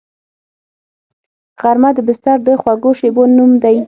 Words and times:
غرمه 1.61 1.89
د 1.97 1.99
بستر 2.07 2.37
د 2.47 2.49
خوږو 2.61 2.91
شیبو 2.99 3.23
نوم 3.35 3.51
دی 3.63 3.77